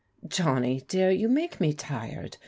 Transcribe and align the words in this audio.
"Johnny 0.27 0.81
dear, 0.87 1.11
you 1.11 1.29
make 1.29 1.61
me 1.61 1.73
tired. 1.73 2.39